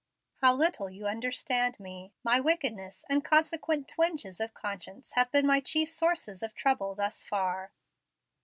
"How 0.37 0.51
little 0.55 0.89
you 0.89 1.05
understand 1.05 1.79
me! 1.79 2.11
My 2.23 2.39
wickedness 2.39 3.05
and 3.07 3.23
consequent 3.23 3.87
twinges 3.87 4.39
of 4.39 4.55
conscience 4.55 5.13
have 5.13 5.29
been 5.31 5.45
my 5.45 5.59
chief 5.59 5.91
sources 5.91 6.41
of 6.41 6.55
trouble 6.55 6.95
thus 6.95 7.23
far." 7.23 7.71